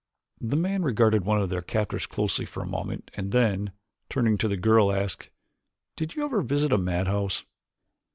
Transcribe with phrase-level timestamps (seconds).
[0.39, 3.71] The man regarded one of their captors closely for a moment and then,
[4.09, 5.29] turning to the girl asked,
[5.95, 7.45] "Did you ever visit a madhouse?"